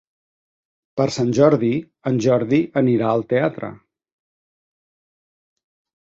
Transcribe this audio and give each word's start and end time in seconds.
Per 0.99 1.05
Sant 1.15 1.27
Jordi 1.39 1.67
en 2.11 2.17
Jordi 2.25 2.61
anirà 2.81 3.09
al 3.17 3.21
teatre. 3.33 3.69